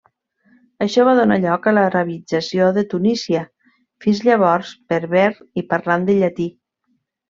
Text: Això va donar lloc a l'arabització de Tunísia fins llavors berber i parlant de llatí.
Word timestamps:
Això 0.85 1.03
va 1.07 1.13
donar 1.19 1.37
lloc 1.43 1.67
a 1.67 1.73
l'arabització 1.79 2.71
de 2.79 2.85
Tunísia 2.95 3.45
fins 4.07 4.25
llavors 4.33 4.75
berber 4.97 5.31
i 5.65 5.69
parlant 5.75 6.13
de 6.13 6.21
llatí. 6.23 6.55